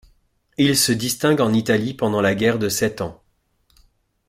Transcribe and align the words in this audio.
Il 0.57 0.75
se 0.75 0.91
distingue 0.93 1.41
en 1.41 1.53
Italie 1.53 1.93
pendant 1.93 2.21
la 2.21 2.33
guerre 2.33 2.57
de 2.57 2.69
Sept 2.69 3.01
Ans. 3.01 3.21